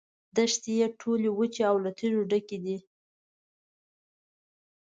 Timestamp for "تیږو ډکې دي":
1.97-2.77